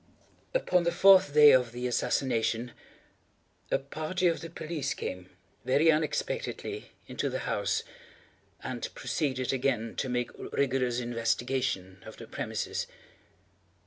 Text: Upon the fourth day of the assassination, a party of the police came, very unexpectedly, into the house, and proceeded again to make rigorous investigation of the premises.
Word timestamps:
Upon 0.55 0.81
the 0.81 0.91
fourth 0.91 1.31
day 1.31 1.51
of 1.51 1.73
the 1.73 1.85
assassination, 1.85 2.71
a 3.69 3.77
party 3.77 4.25
of 4.25 4.41
the 4.41 4.49
police 4.49 4.95
came, 4.95 5.29
very 5.63 5.91
unexpectedly, 5.91 6.89
into 7.05 7.29
the 7.29 7.41
house, 7.45 7.83
and 8.63 8.89
proceeded 8.95 9.53
again 9.53 9.95
to 9.97 10.09
make 10.09 10.31
rigorous 10.53 10.99
investigation 10.99 12.01
of 12.03 12.17
the 12.17 12.25
premises. 12.25 12.87